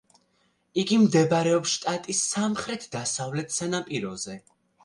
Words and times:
იგი 0.83 0.97
მდებარეობს 1.01 1.73
შტატის 1.75 2.23
სამხრეთ-დასავლეთ 2.31 3.55
სანაპიროზე. 3.61 4.41